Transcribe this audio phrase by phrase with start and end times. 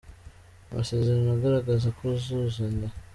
[0.71, 2.89] Amasezerano agaragaza kuzuzanya.